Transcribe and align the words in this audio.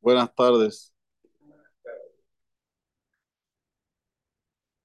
Buenas 0.00 0.34
tardes. 0.34 0.94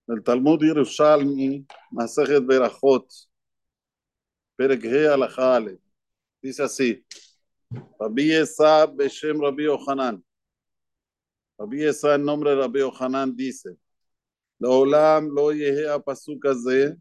El 0.08 0.22
Talmud 0.22 0.62
Yerushalmi, 0.62 1.66
Masajet 1.90 2.46
Berachot, 2.46 3.08
Perek 4.58 4.84
He 4.84 5.08
Alajale, 5.08 5.80
dice 6.42 6.64
así: 6.64 7.06
Rabbi 7.98 8.34
Esa 8.34 8.86
Beshem 8.88 9.42
Rabbi 9.42 9.64
Yohanan. 9.64 10.22
Rabbi 11.58 11.86
Esa, 11.86 12.16
en 12.16 12.26
nombre 12.26 12.50
de 12.50 12.58
Rabbi 12.58 12.80
Yohanan, 12.80 13.34
dice: 13.34 13.78
Laolam 14.60 15.30
lo 15.30 15.54
yehe 15.54 15.88
ze, 16.62 16.98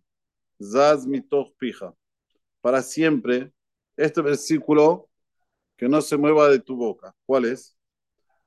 zaz 0.63 1.05
mitoch 1.05 1.53
pija. 1.59 1.93
Para 2.61 2.81
siempre, 2.81 3.53
este 3.97 4.23
versículo 4.23 5.11
que 5.77 5.89
no 5.89 6.01
se 6.01 6.17
mueva 6.17 6.49
de 6.49 6.61
tu 6.61 6.77
boca. 6.77 7.13
¿Cuál 7.27 7.47
es? 7.47 7.74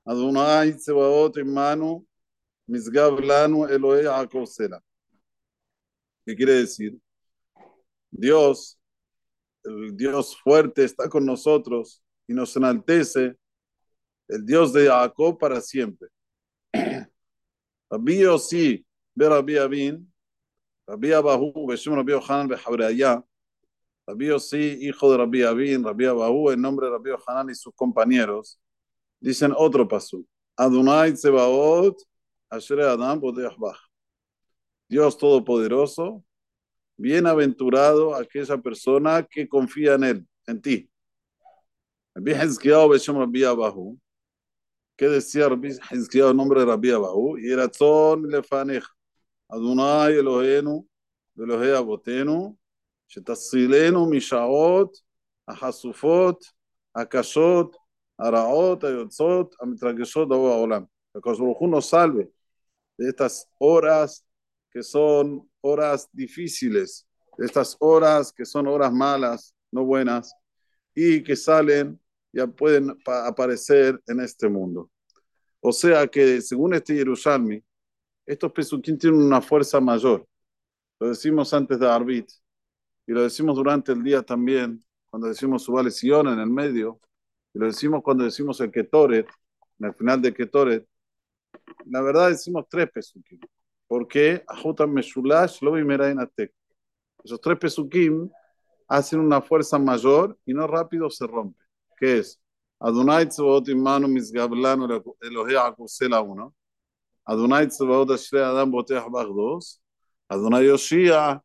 Adonai 0.08 0.74
Tsebaot 0.74 1.36
mano 1.44 2.06
Misgav 2.70 3.20
Lanu 3.20 3.66
Elohe 3.66 4.08
Akosela. 4.08 4.82
¿Qué 6.26 6.36
quiere 6.36 6.54
decir? 6.54 6.98
Dios, 8.10 8.80
el 9.64 9.96
Dios 9.96 10.38
fuerte 10.38 10.86
está 10.86 11.10
con 11.10 11.26
nosotros 11.26 12.02
y 12.26 12.34
nos 12.34 12.56
enaltece, 12.56 13.36
el 14.30 14.46
Dios 14.46 14.72
de 14.72 14.88
Jacob 14.88 15.38
para 15.38 15.60
siempre. 15.60 16.10
Rabbi 17.90 18.20
Yossi, 18.20 18.86
ve 19.14 19.30
Rabbi 19.30 19.58
Abin, 19.58 20.14
Rabbi 20.88 21.12
Abahu, 21.12 21.68
Beshem 21.68 21.96
Rabbi 21.96 22.12
Yohanan, 22.12 22.48
Behabraya, 22.48 23.24
Rabbi 24.05 24.28
Yossi, 24.28 24.78
hijo 24.82 25.12
de 25.12 25.18
Rabbi 25.18 25.44
Abin, 25.44 25.84
Rabbi 25.84 26.05
Abahu, 26.05 26.52
en 26.52 26.62
nombre 26.62 26.88
de 26.88 26.94
Rabbi 26.94 27.10
Yohanan 27.10 27.50
y 27.50 27.55
sus 27.55 27.74
compañeros, 27.76 28.60
dicen 29.21 29.52
otro 29.57 29.87
paso. 29.87 30.25
Adonai 30.57 31.13
Tsebaot, 31.13 31.96
Asher 32.51 32.80
Adam 32.80 33.21
Bach. 33.59 33.79
Dios 34.88 35.16
Todopoderoso, 35.16 36.23
bienaventurado 36.96 38.15
aquella 38.15 38.59
persona 38.59 39.23
que 39.23 39.49
confía 39.49 39.95
en 39.95 40.05
él, 40.05 40.29
en 40.46 40.60
ti. 40.60 40.91
Rabbi 42.15 42.32
Hezkiyahu 42.32 42.91
Beshem 42.91 43.16
Rabbi 43.16 43.43
Abahu, 43.45 43.99
¿qué 44.96 45.09
decía 45.09 45.49
Rabbi 45.49 45.71
Hezkiyahu 45.91 46.30
en 46.30 46.37
nombre 46.37 46.60
de 46.60 46.66
Rabbi 46.66 46.91
Abahu? 46.91 47.38
Y 47.38 47.51
era 47.51 47.68
Tzon 47.68 48.29
Lefanech, 48.29 48.85
Adonai 49.49 50.18
Elohenu, 50.18 50.87
Elohe 51.37 51.74
Abotenu, 51.74 52.57
שתצילנו 53.13 54.10
משעות 54.10 54.96
החשופות, 55.49 56.45
הקשות, 56.95 57.77
Araot, 58.18 58.84
Ayotzot, 58.84 59.54
Amitrageshot, 59.60 60.32
Olam. 60.32 60.87
Que 61.13 61.20
Baruj 61.20 61.62
nos 61.62 61.87
salve 61.87 62.32
de 62.98 63.09
estas 63.09 63.48
horas 63.59 64.25
que 64.72 64.84
son 64.84 65.50
horas 65.62 66.09
difíciles, 66.12 67.07
de 67.38 67.46
estas 67.46 67.75
horas 67.79 68.31
que 68.31 68.46
son 68.46 68.68
horas 68.68 68.91
malas, 68.91 69.56
no 69.72 69.84
buenas, 69.84 70.34
y 70.94 71.24
que 71.24 71.35
salen, 71.35 72.00
ya 72.31 72.47
pueden 72.47 72.96
aparecer 73.06 74.01
en 74.07 74.19
este 74.19 74.50
mundo. 74.50 74.90
O 75.59 75.72
sea 75.72 76.07
que, 76.07 76.41
según 76.41 76.74
este 76.74 76.96
Yerushalmi, 76.96 77.63
estos 78.25 78.52
pesuquín 78.52 78.97
tienen 78.97 79.22
una 79.22 79.41
fuerza 79.41 79.79
mayor. 79.79 80.28
Lo 81.00 81.09
decimos 81.09 81.53
antes 81.53 81.79
de 81.79 81.88
Arbit 81.88 82.29
y 83.06 83.12
lo 83.12 83.24
decimos 83.24 83.56
durante 83.56 83.91
el 83.91 84.03
día 84.03 84.22
también, 84.22 84.84
cuando 85.09 85.28
decimos 85.28 85.63
Subale 85.63 85.91
Sion 85.91 86.28
en 86.28 86.40
el 86.40 86.50
medio, 86.50 87.00
y 87.58 87.59
lo 87.59 87.66
decimos 87.66 88.03
cuando 88.03 88.24
decimos 88.24 88.62
el 88.62 88.72
Ketoret, 88.72 89.28
el 89.80 89.94
final 89.96 90.22
de 90.22 90.31
Ketoret. 90.31 90.88
La 91.88 92.02
verdad 92.02 92.30
decimos 92.30 92.66
tres 92.69 92.88
pesukim, 92.91 93.40
porque 93.88 94.44
Ajutam 94.47 94.92
Meshulash 94.92 95.59
lo 95.64 95.74
Atek. 95.74 96.54
Esos 97.24 97.42
tres 97.42 97.58
pesukim 97.58 98.30
hacen 98.88 99.22
una 99.22 99.42
fuerza 99.42 99.80
mayor 99.80 100.38
y 100.46 100.54
no 100.54 100.68
rápido 100.68 101.09
se 101.09 101.26
rompe. 101.26 101.59
¿Qué 101.98 102.20
es? 102.20 102.40
Adonai 102.80 103.26
Tzvaot 103.28 103.68
Imanu 103.70 104.08
Misgablano 104.08 104.86
Elohe 105.20 105.58
Akusela 105.58 106.22
1. 106.22 106.54
Adonai 107.26 107.68
Tzvaot 107.68 108.12
Ashrei 108.12 108.44
Adam 108.44 108.70
Boteach 108.70 109.10
Bach 109.10 109.28
2. 109.28 109.81
Adonai 110.30 110.68
Yoshia 110.68 111.42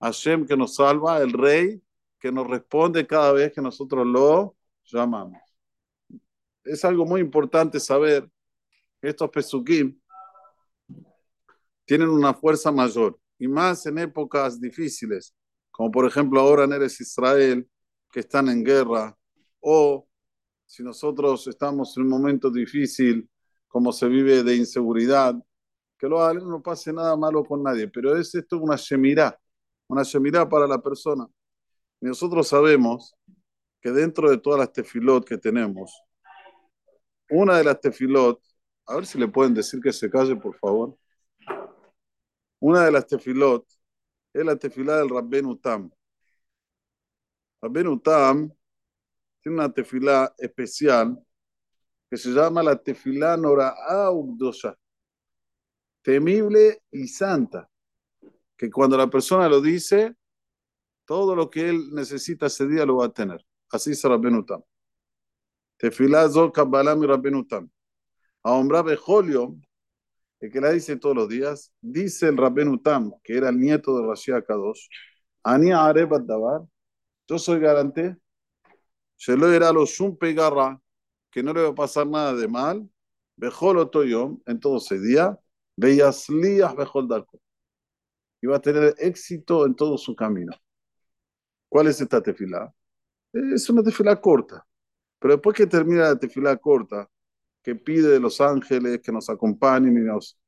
Hashem 0.00 0.44
que 0.44 0.56
nos 0.56 0.74
salva, 0.74 1.22
el 1.22 1.32
rey 1.32 1.80
que 2.24 2.32
nos 2.32 2.48
responde 2.48 3.06
cada 3.06 3.32
vez 3.32 3.52
que 3.52 3.60
nosotros 3.60 4.06
lo 4.06 4.56
llamamos. 4.86 5.42
Es 6.64 6.82
algo 6.82 7.04
muy 7.04 7.20
importante 7.20 7.78
saber 7.78 8.26
estos 9.02 9.28
pesukim 9.28 10.00
tienen 11.84 12.08
una 12.08 12.32
fuerza 12.32 12.72
mayor 12.72 13.20
y 13.38 13.46
más 13.46 13.84
en 13.84 13.98
épocas 13.98 14.58
difíciles, 14.58 15.34
como 15.70 15.90
por 15.90 16.06
ejemplo 16.06 16.40
ahora 16.40 16.64
en 16.64 16.72
Eres 16.72 16.98
Israel, 16.98 17.68
que 18.10 18.20
están 18.20 18.48
en 18.48 18.64
guerra, 18.64 19.14
o 19.60 20.08
si 20.64 20.82
nosotros 20.82 21.46
estamos 21.46 21.94
en 21.98 22.04
un 22.04 22.08
momento 22.08 22.50
difícil, 22.50 23.28
como 23.68 23.92
se 23.92 24.08
vive 24.08 24.42
de 24.42 24.56
inseguridad, 24.56 25.34
que 25.98 26.08
lo 26.08 26.32
no 26.32 26.62
pase 26.62 26.90
nada 26.90 27.18
malo 27.18 27.44
con 27.44 27.62
nadie, 27.62 27.88
pero 27.88 28.16
es 28.16 28.34
esto 28.34 28.56
una 28.60 28.76
shemirá, 28.76 29.38
una 29.88 30.04
shemirá 30.04 30.48
para 30.48 30.66
la 30.66 30.80
persona. 30.80 31.28
Nosotros 32.08 32.48
sabemos 32.48 33.16
que 33.80 33.90
dentro 33.90 34.30
de 34.30 34.38
todas 34.38 34.58
las 34.58 34.72
tefilot 34.72 35.26
que 35.26 35.38
tenemos, 35.38 36.02
una 37.30 37.56
de 37.56 37.64
las 37.64 37.80
tefilot, 37.80 38.40
a 38.86 38.96
ver 38.96 39.06
si 39.06 39.18
le 39.18 39.28
pueden 39.28 39.54
decir 39.54 39.80
que 39.80 39.92
se 39.92 40.10
calle, 40.10 40.36
por 40.36 40.54
favor. 40.58 40.98
Una 42.60 42.84
de 42.84 42.92
las 42.92 43.06
tefilot 43.06 43.66
es 44.34 44.44
la 44.44 44.56
tefilá 44.56 44.98
del 44.98 45.08
Rabben 45.08 45.46
Utam. 45.46 45.90
Rabben 47.62 47.88
Utam 47.88 48.52
tiene 49.40 49.58
una 49.58 49.72
tefilá 49.72 50.34
especial 50.36 51.18
que 52.10 52.18
se 52.18 52.30
llama 52.30 52.62
la 52.62 52.76
tefilá 52.76 53.36
Nora 53.36 53.74
Ubdosha 54.10 54.76
temible 56.02 56.82
y 56.90 57.08
santa, 57.08 57.66
que 58.58 58.70
cuando 58.70 58.98
la 58.98 59.08
persona 59.08 59.48
lo 59.48 59.62
dice, 59.62 60.14
todo 61.04 61.36
lo 61.36 61.50
que 61.50 61.68
él 61.68 61.90
necesita 61.92 62.46
ese 62.46 62.66
día 62.66 62.86
lo 62.86 62.96
va 62.96 63.06
a 63.06 63.12
tener. 63.12 63.44
Así 63.70 63.92
es 63.92 64.02
Rabbenutam. 64.02 64.62
Tefilá 65.76 66.28
Zor 66.28 66.52
Kabbalah 66.52 66.94
mi 66.94 67.06
Rabbenutam. 67.06 67.68
A 68.42 68.52
Ombra 68.52 68.82
Bejolio, 68.82 69.56
el 70.40 70.50
que 70.52 70.60
la 70.60 70.70
dice 70.70 70.96
todos 70.96 71.16
los 71.16 71.28
días, 71.28 71.72
dice 71.80 72.28
el 72.28 72.36
Rabbenutam, 72.36 73.12
que 73.22 73.36
era 73.36 73.48
el 73.48 73.58
nieto 73.58 73.98
de 73.98 74.06
Rashi 74.06 74.32
Akadosh, 74.32 74.88
Ani 75.42 75.72
Arebat 75.72 76.22
Dabar, 76.22 76.62
yo 77.26 77.38
soy 77.38 77.58
garante, 77.60 78.16
se 79.16 79.36
lo 79.36 79.50
era 79.50 79.72
lo 79.72 79.86
Shum 79.86 80.16
Pegarra, 80.16 80.80
que 81.30 81.42
no 81.42 81.52
le 81.52 81.62
va 81.62 81.68
a 81.70 81.74
pasar 81.74 82.06
nada 82.06 82.34
de 82.34 82.46
mal, 82.48 82.88
Bejolo 83.36 83.88
Toyom, 83.88 84.40
en 84.46 84.60
todo 84.60 84.76
ese 84.76 85.00
día, 85.00 85.38
Beyasliach 85.76 86.76
Bejol 86.76 87.08
Darko. 87.08 87.40
Y 88.42 88.46
va 88.46 88.56
a 88.56 88.60
tener 88.60 88.94
éxito 88.98 89.66
en 89.66 89.74
todo 89.74 89.96
su 89.98 90.14
camino. 90.14 90.52
¿Cuál 91.74 91.88
es 91.88 92.00
esta 92.00 92.22
tefilá? 92.22 92.72
Es 93.32 93.68
una 93.68 93.82
tefilá 93.82 94.14
corta. 94.20 94.64
Pero 95.18 95.34
después 95.34 95.56
que 95.56 95.66
termina 95.66 96.02
la 96.02 96.16
tefilá 96.16 96.56
corta, 96.56 97.10
que 97.64 97.74
pide 97.74 98.10
de 98.10 98.20
los 98.20 98.40
ángeles 98.40 99.00
que 99.02 99.10
nos 99.10 99.28
acompañen 99.28 99.98
y 99.98 100.02
nos 100.02 100.38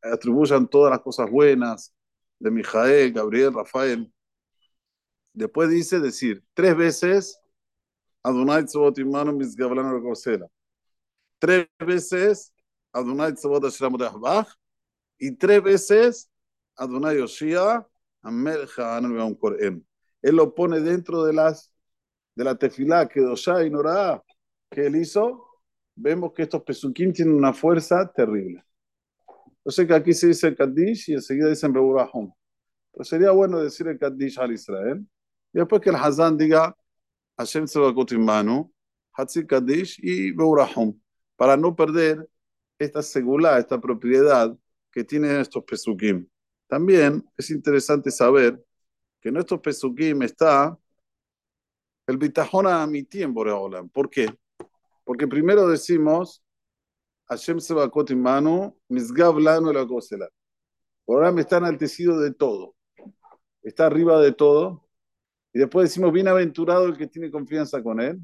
atribuyan 0.00 0.66
todas 0.66 0.92
las 0.92 1.00
cosas 1.00 1.30
buenas 1.30 1.94
de 2.38 2.50
Mijael, 2.50 3.12
Gabriel, 3.12 3.52
Rafael. 3.52 4.10
Después 5.34 5.68
dice 5.68 6.00
decir 6.00 6.42
tres 6.54 6.74
veces 6.74 7.38
Adonai 8.22 8.64
Tzavot 8.64 8.96
Imanu 8.98 9.34
Mizgablano 9.34 10.00
Tres 11.38 11.68
veces 11.80 12.54
Adonai 12.94 13.34
Tzavot 13.34 13.62
Asheram 13.62 13.94
y 15.18 15.32
tres 15.32 15.62
veces 15.62 16.30
Adonai 16.76 17.18
Yoshia 17.18 17.86
Amelech 18.22 18.78
Ha'anan 18.78 19.34
Korem. 19.34 19.84
Él 20.22 20.36
lo 20.36 20.54
pone 20.54 20.80
dentro 20.80 21.24
de 21.24 21.32
las 21.32 21.72
de 22.34 22.44
la 22.44 22.54
tefilá 22.54 23.08
que 23.08 23.20
Dosha 23.20 23.64
y 23.64 23.70
Norah 23.70 24.22
que 24.70 24.86
él 24.86 24.96
hizo. 24.96 25.44
Vemos 25.94 26.32
que 26.34 26.42
estos 26.42 26.62
pesukim 26.62 27.12
tienen 27.12 27.34
una 27.34 27.52
fuerza 27.52 28.10
terrible. 28.12 28.62
Yo 29.64 29.70
sé 29.70 29.86
que 29.86 29.94
aquí 29.94 30.12
se 30.12 30.28
dice 30.28 30.48
el 30.48 30.56
Kaddish 30.56 31.10
y 31.10 31.14
enseguida 31.14 31.48
dicen 31.48 31.72
Beurahum. 31.72 32.32
Pero 32.92 33.04
sería 33.04 33.30
bueno 33.30 33.58
decir 33.58 33.88
el 33.88 33.98
Kaddish 33.98 34.38
al 34.38 34.52
Israel. 34.52 35.04
Y 35.52 35.58
después 35.58 35.80
que 35.80 35.90
el 35.90 35.96
Hazan 35.96 36.36
diga 36.36 36.76
Hashem 37.38 37.64
Tzavakot 37.64 38.12
Imanu, 38.12 38.70
Hatzi 39.14 39.46
Kaddish 39.46 39.98
y 40.02 40.30
Beurahum. 40.32 41.00
Para 41.36 41.56
no 41.56 41.74
perder 41.74 42.28
esta 42.78 43.02
segula, 43.02 43.58
esta 43.58 43.80
propiedad 43.80 44.54
que 44.92 45.04
tienen 45.04 45.40
estos 45.40 45.64
pesukim. 45.64 46.28
También 46.68 47.24
es 47.36 47.50
interesante 47.50 48.10
saber 48.10 48.62
que 49.26 49.30
en 49.30 49.38
estos 49.38 49.58
pesukim 49.58 50.22
está 50.22 50.78
el 52.06 52.16
bitajón 52.16 52.68
a 52.68 52.86
mi 52.86 53.02
tiempo, 53.02 53.44
¿Por 53.92 54.08
qué? 54.08 54.28
Porque 55.02 55.26
primero 55.26 55.66
decimos, 55.66 56.44
Hashem 57.28 57.58
Sebakot 57.58 58.12
Manu, 58.12 58.78
Misgav 58.88 59.40
Lano 59.40 59.72
la 59.72 59.84
Kosela. 59.84 60.28
me 61.08 61.40
está 61.40 61.56
enaltecido 61.56 62.20
de 62.20 62.34
todo. 62.34 62.76
Está 63.64 63.86
arriba 63.86 64.20
de 64.20 64.30
todo. 64.30 64.88
Y 65.52 65.58
después 65.58 65.88
decimos, 65.88 66.12
bienaventurado 66.12 66.86
el 66.86 66.96
que 66.96 67.08
tiene 67.08 67.28
confianza 67.28 67.82
con 67.82 68.00
él. 68.00 68.20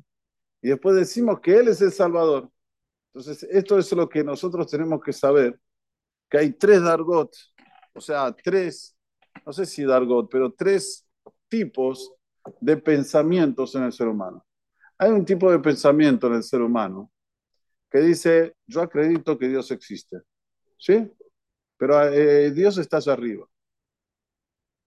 Y 0.62 0.68
después 0.68 0.94
decimos 0.94 1.40
que 1.40 1.56
él 1.56 1.66
es 1.66 1.80
el 1.80 1.90
Salvador. 1.90 2.48
Entonces, 3.12 3.42
esto 3.50 3.76
es 3.76 3.90
lo 3.90 4.08
que 4.08 4.22
nosotros 4.22 4.70
tenemos 4.70 5.02
que 5.02 5.12
saber, 5.12 5.58
que 6.30 6.38
hay 6.38 6.52
tres 6.52 6.80
Dargot, 6.80 7.34
o 7.92 8.00
sea, 8.00 8.32
tres, 8.32 8.96
no 9.44 9.52
sé 9.52 9.66
si 9.66 9.84
Dargot, 9.84 10.30
pero 10.30 10.52
tres 10.52 11.06
tipos 11.48 12.12
de 12.60 12.76
pensamientos 12.76 13.74
en 13.74 13.84
el 13.84 13.92
ser 13.92 14.08
humano. 14.08 14.44
Hay 14.98 15.10
un 15.10 15.24
tipo 15.24 15.50
de 15.50 15.58
pensamiento 15.58 16.26
en 16.28 16.34
el 16.34 16.42
ser 16.42 16.62
humano 16.62 17.10
que 17.90 18.00
dice, 18.00 18.56
yo 18.66 18.80
acredito 18.80 19.38
que 19.38 19.48
Dios 19.48 19.70
existe, 19.70 20.18
¿sí? 20.78 21.12
Pero 21.76 22.02
eh, 22.08 22.50
Dios 22.52 22.78
está 22.78 22.98
allá 22.98 23.12
arriba. 23.12 23.46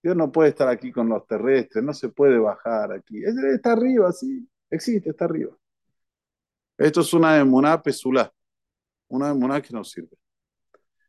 Dios 0.02 0.16
no 0.16 0.32
puede 0.32 0.50
estar 0.50 0.68
aquí 0.68 0.92
con 0.92 1.10
los 1.10 1.26
terrestres, 1.26 1.84
no 1.84 1.94
se 1.94 2.10
puede 2.10 2.38
bajar 2.38 2.92
aquí. 2.92 3.24
Está 3.24 3.74
arriba, 3.74 4.12
sí, 4.12 4.48
existe, 4.70 5.10
está 5.10 5.26
arriba. 5.26 5.56
Esto 6.78 7.02
es 7.02 7.14
una 7.14 7.38
emuná 7.38 7.82
pesulá, 7.82 8.32
una 9.08 9.30
emuná 9.30 9.62
que 9.62 9.74
no 9.74 9.84
sirve. 9.84 10.18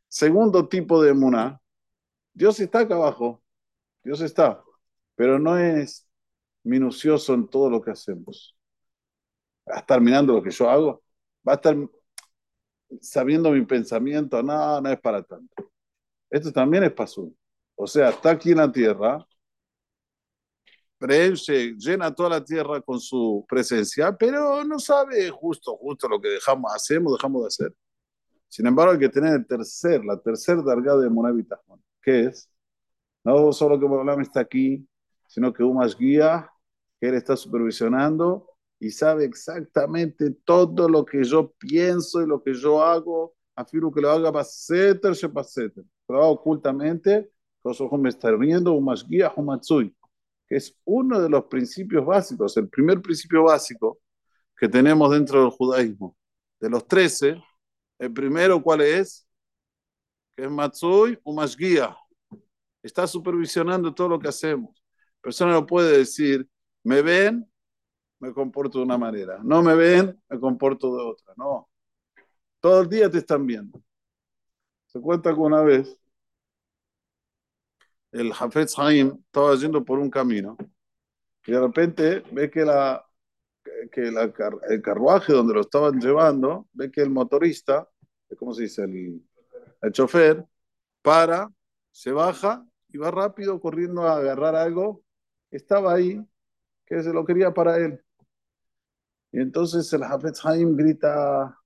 Segundo 0.07 0.67
tipo 0.67 1.01
de 1.01 1.11
emuná, 1.11 1.59
Dios 2.37 2.59
está 2.59 2.81
acá 2.81 2.93
abajo, 2.93 3.41
Dios 4.03 4.21
está, 4.21 4.63
pero 5.15 5.39
no 5.39 5.57
es 5.57 6.07
minucioso 6.63 7.33
en 7.33 7.47
todo 7.47 7.67
lo 7.67 7.81
que 7.81 7.89
hacemos. 7.89 8.55
Va 9.67 9.77
a 9.77 9.79
estar 9.79 9.99
mirando 9.99 10.33
lo 10.33 10.43
que 10.43 10.51
yo 10.51 10.69
hago, 10.69 11.03
va 11.47 11.53
a 11.53 11.55
estar 11.55 11.75
sabiendo 13.01 13.49
mi 13.49 13.65
pensamiento, 13.65 14.43
no, 14.43 14.79
no 14.79 14.91
es 14.91 14.99
para 15.01 15.23
tanto. 15.23 15.71
Esto 16.29 16.51
también 16.51 16.83
es 16.83 16.93
pasú. 16.93 17.35
O 17.75 17.87
sea, 17.87 18.09
está 18.09 18.29
aquí 18.31 18.51
en 18.51 18.57
la 18.57 18.71
tierra, 18.71 19.25
se 21.35 21.73
llena 21.75 22.13
toda 22.13 22.29
la 22.29 22.45
tierra 22.45 22.81
con 22.81 22.99
su 22.99 23.45
presencia, 23.49 24.15
pero 24.15 24.63
no 24.63 24.77
sabe 24.77 25.31
justo, 25.31 25.75
justo 25.77 26.07
lo 26.07 26.21
que 26.21 26.29
dejamos, 26.29 26.71
hacemos, 26.71 27.13
dejamos 27.13 27.41
de 27.41 27.47
hacer. 27.47 27.75
Sin 28.47 28.67
embargo, 28.67 28.93
hay 28.93 28.99
que 28.99 29.09
tener 29.09 29.33
el 29.33 29.47
tercer, 29.47 30.05
la 30.05 30.19
tercera 30.19 30.61
darga 30.61 30.95
de 30.97 31.09
Monavita, 31.09 31.59
es, 32.07 32.49
no 33.23 33.51
solo 33.53 33.79
que 33.79 33.85
Borolam 33.85 34.21
está 34.21 34.41
aquí, 34.41 34.87
sino 35.27 35.53
que 35.53 35.63
Umas 35.63 35.97
guía, 35.97 36.49
que 36.99 37.09
él 37.09 37.15
está 37.15 37.35
supervisionando 37.35 38.49
y 38.79 38.91
sabe 38.91 39.25
exactamente 39.25 40.31
todo 40.45 40.87
lo 40.89 41.05
que 41.05 41.23
yo 41.23 41.51
pienso 41.53 42.21
y 42.21 42.27
lo 42.27 42.41
que 42.43 42.53
yo 42.53 42.83
hago, 42.83 43.35
afirmo 43.55 43.91
que 43.91 44.01
lo 44.01 44.11
haga 44.11 44.31
paseter, 44.31 45.15
se 45.15 45.29
paseter, 45.29 45.83
pero 46.05 46.27
ocultamente, 46.29 47.31
los 47.63 47.81
ojos 47.81 47.99
me 47.99 48.09
están 48.09 48.39
viendo, 48.39 48.73
Umas 48.73 49.05
guía, 49.07 49.33
Humatsui 49.35 49.93
que 50.47 50.55
es 50.55 50.75
uno 50.85 51.19
de 51.19 51.29
los 51.29 51.45
principios 51.45 52.05
básicos, 52.05 52.55
el 52.57 52.69
primer 52.69 53.01
principio 53.01 53.43
básico 53.43 53.99
que 54.57 54.67
tenemos 54.67 55.11
dentro 55.11 55.41
del 55.41 55.51
judaísmo. 55.51 56.15
De 56.59 56.69
los 56.69 56.87
trece, 56.87 57.41
el 57.99 58.13
primero, 58.13 58.61
¿cuál 58.63 58.81
es? 58.81 59.26
Que 60.37 60.43
es 60.43 60.51
Matsui 60.51 61.19
o 61.23 61.33
Mashguía. 61.33 61.97
Está 62.83 63.07
supervisionando 63.07 63.91
todo 63.93 64.09
lo 64.09 64.19
que 64.19 64.27
hacemos. 64.27 64.69
La 65.15 65.21
persona 65.23 65.51
no 65.53 65.65
puede 65.65 65.97
decir, 65.97 66.47
me 66.83 67.01
ven, 67.01 67.51
me 68.19 68.31
comporto 68.31 68.77
de 68.77 68.85
una 68.85 68.99
manera. 68.99 69.39
No 69.43 69.63
me 69.63 69.73
ven, 69.73 70.21
me 70.29 70.39
comporto 70.39 70.95
de 70.95 71.03
otra. 71.03 71.33
No. 71.37 71.67
Todo 72.59 72.81
el 72.81 72.89
día 72.89 73.09
te 73.09 73.17
están 73.17 73.47
viendo. 73.47 73.81
Se 74.85 75.01
cuenta 75.01 75.33
que 75.33 75.39
una 75.39 75.63
vez 75.63 75.99
el 78.11 78.31
Hafez 78.31 78.77
Haim 78.77 79.17
estaba 79.25 79.55
yendo 79.55 79.83
por 79.83 79.97
un 79.97 80.11
camino 80.11 80.55
y 81.47 81.51
de 81.51 81.59
repente 81.59 82.23
ve 82.31 82.51
que, 82.51 82.63
la, 82.63 83.03
que 83.91 84.11
la, 84.11 84.31
el 84.69 84.81
carruaje 84.83 85.33
donde 85.33 85.55
lo 85.55 85.61
estaban 85.61 85.99
llevando, 85.99 86.67
ve 86.73 86.91
que 86.91 87.01
el 87.01 87.09
motorista, 87.09 87.89
¿cómo 88.37 88.53
se 88.53 88.63
dice? 88.63 88.83
El, 88.83 89.21
el 89.81 89.91
chofer, 89.91 90.45
para, 91.01 91.51
se 91.91 92.11
baja 92.11 92.65
y 92.89 92.97
va 92.97 93.11
rápido 93.11 93.59
corriendo 93.59 94.07
a 94.07 94.17
agarrar 94.17 94.55
algo 94.55 95.03
estaba 95.51 95.93
ahí, 95.93 96.25
que 96.85 97.01
se 97.03 97.13
lo 97.13 97.25
quería 97.25 97.53
para 97.53 97.77
él. 97.77 98.01
Y 99.31 99.39
entonces 99.39 99.91
el 99.93 100.03
Hafez 100.03 100.41
grita, 100.43 101.59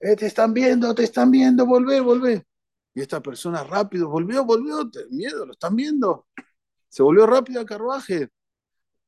eh, 0.00 0.16
te 0.16 0.26
están 0.26 0.54
viendo, 0.54 0.94
te 0.94 1.04
están 1.04 1.30
viendo, 1.30 1.66
volvé, 1.66 2.00
volvé. 2.00 2.46
Y 2.94 3.00
esta 3.00 3.20
persona 3.20 3.64
rápido 3.64 4.08
volvió, 4.08 4.44
volvió, 4.44 4.90
miedo, 5.10 5.46
lo 5.46 5.52
están 5.52 5.74
viendo. 5.76 6.26
Se 6.88 7.02
volvió 7.02 7.26
rápido 7.26 7.60
al 7.60 7.66
carruaje. 7.66 8.28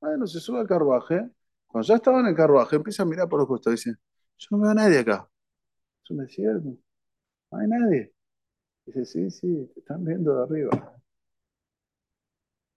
Bueno, 0.01 0.27
se 0.27 0.41
sube 0.41 0.61
al 0.61 0.67
carruaje. 0.67 1.29
Cuando 1.67 1.87
ya 1.87 1.97
estaba 1.97 2.21
en 2.21 2.27
el 2.27 2.35
carruaje, 2.35 2.77
empieza 2.77 3.03
a 3.03 3.07
mirar 3.07 3.29
por 3.29 3.41
los 3.41 3.49
costados 3.49 3.85
y 3.85 3.91
dice, 3.91 4.01
yo 4.39 4.49
no 4.53 4.63
veo 4.63 4.71
a 4.71 4.75
nadie 4.75 4.99
acá. 5.01 5.29
Es 6.03 6.11
un 6.11 6.19
desierto. 6.19 6.77
No 7.51 7.59
hay 7.59 7.69
nadie. 7.69 8.14
Dice, 8.87 9.05
sí, 9.05 9.31
sí, 9.31 9.71
te 9.73 9.81
están 9.81 10.05
viendo 10.05 10.37
de 10.37 10.43
arriba. 10.43 11.01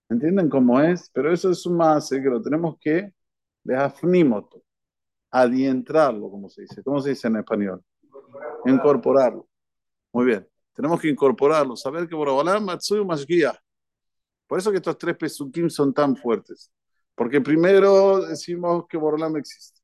¿Entienden 0.10 0.50
cómo 0.50 0.80
es? 0.80 1.10
Pero 1.14 1.34
eso 1.34 1.52
es 1.52 1.66
un 1.66 1.78
más 1.78 2.10
que 2.10 2.20
lo 2.22 2.42
tenemos 2.42 2.78
que 2.80 3.14
dejafnímoto, 3.64 4.64
adientrarlo, 5.30 6.32
como 6.32 6.50
se 6.50 6.62
dice. 6.62 6.82
¿Cómo 6.84 7.02
se 7.02 7.10
dice 7.10 7.28
en 7.28 7.38
español? 7.38 7.84
Incorporarlo. 8.66 9.48
Muy 10.14 10.26
bien. 10.26 10.48
Tenemos 10.74 11.02
que 11.02 11.10
incorporarlo, 11.10 11.76
saber 11.76 12.08
que 12.08 12.16
Borobalam 12.16 12.64
Matsuyu 12.64 13.06
guía. 13.28 13.60
Por 14.46 14.60
eso 14.60 14.72
que 14.72 14.78
estos 14.78 14.98
tres 14.98 15.18
Pesukim 15.18 15.70
son 15.70 15.94
tan 15.94 16.16
fuertes. 16.16 16.72
Porque 17.16 17.42
primero 17.42 18.22
decimos 18.22 18.86
que 18.88 18.96
Borobalam 18.96 19.36
existe. 19.38 19.82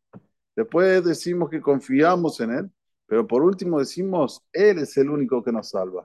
Después 0.55 1.03
decimos 1.03 1.49
que 1.49 1.59
confiamos 1.59 2.39
en 2.39 2.51
él. 2.51 2.71
Pero 3.13 3.27
por 3.27 3.43
último 3.43 3.77
decimos, 3.77 4.43
Él 4.51 4.79
es 4.79 4.97
el 4.97 5.07
único 5.07 5.43
que 5.43 5.51
nos 5.51 5.69
salva. 5.69 6.03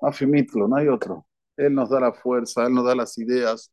Afimitlo, 0.00 0.66
no 0.66 0.76
hay 0.76 0.88
otro. 0.88 1.26
Él 1.54 1.74
nos 1.74 1.90
da 1.90 2.00
la 2.00 2.14
fuerza, 2.14 2.64
Él 2.64 2.72
nos 2.72 2.86
da 2.86 2.94
las 2.94 3.18
ideas, 3.18 3.70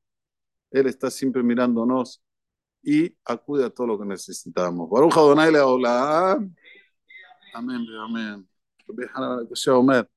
Él 0.70 0.88
está 0.88 1.10
siempre 1.10 1.44
mirándonos 1.44 2.22
y 2.84 3.16
acude 3.24 3.64
a 3.64 3.70
todo 3.70 3.88
lo 3.88 3.98
que 3.98 4.04
necesitamos. 4.04 4.90
Baruch 4.90 5.16
Adonai 5.16 5.56
hola. 5.56 6.46
Amén, 7.54 7.86
amén. 8.02 8.46
Omer. 9.70 10.10